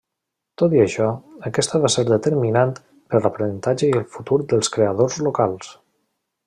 Tot 0.61 0.71
i 0.77 0.79
això, 0.83 1.09
aquesta 1.49 1.81
va 1.83 1.91
ser 1.97 2.05
determinant 2.07 2.73
per 2.93 3.23
l'aprenentatge 3.27 3.93
i 3.93 3.93
el 4.03 4.09
futur 4.17 4.43
dels 4.55 4.77
creadors 4.79 5.23
locals. 5.29 5.75